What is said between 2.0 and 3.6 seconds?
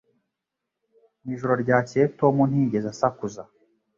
Tom ntiyigeze asakuza